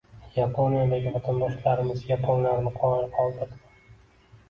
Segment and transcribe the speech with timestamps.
[0.37, 3.65] Yaponiyadagi vatandoshlarimiz yaponlarni qoyil qoldirdi